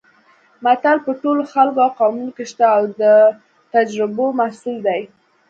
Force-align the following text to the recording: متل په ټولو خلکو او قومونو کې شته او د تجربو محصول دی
متل 0.63 0.97
په 1.05 1.11
ټولو 1.21 1.43
خلکو 1.53 1.79
او 1.85 1.89
قومونو 1.99 2.31
کې 2.37 2.45
شته 2.51 2.65
او 2.75 2.83
د 3.01 3.03
تجربو 3.73 4.25
محصول 4.39 4.77
دی 4.87 5.01